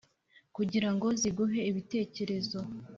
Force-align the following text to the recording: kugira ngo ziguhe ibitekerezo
kugira 0.65 0.89
ngo 0.93 1.07
ziguhe 1.19 1.59
ibitekerezo 1.69 2.59